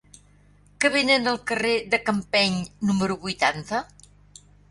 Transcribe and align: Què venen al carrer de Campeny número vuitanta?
Què 0.83 0.89
venen 0.95 1.31
al 1.31 1.37
carrer 1.51 1.75
de 1.91 1.99
Campeny 2.07 2.57
número 2.91 3.19
vuitanta? 3.29 3.83